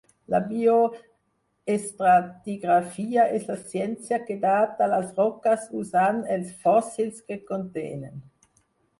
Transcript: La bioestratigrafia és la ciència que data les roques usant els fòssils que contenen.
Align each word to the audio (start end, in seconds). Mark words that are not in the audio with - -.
La 0.33 0.37
bioestratigrafia 0.43 3.25
és 3.39 3.45
la 3.49 3.57
ciència 3.73 4.19
que 4.29 4.37
data 4.45 4.87
les 4.93 5.11
roques 5.19 5.67
usant 5.81 6.23
els 6.37 6.49
fòssils 6.65 7.21
que 7.29 7.39
contenen. 7.51 8.17